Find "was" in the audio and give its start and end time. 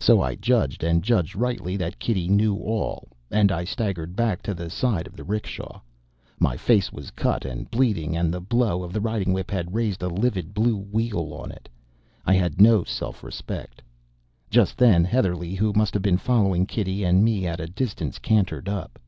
6.92-7.12